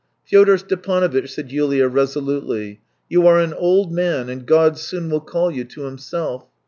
[0.25, 5.51] "Fyodor Stepanovitch," said Yulia resolutely," you are an old man, and God soon will call
[5.51, 6.47] you to Himself.